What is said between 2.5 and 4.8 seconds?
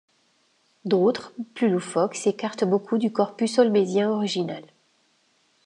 beaucoup du corpus holmésien original.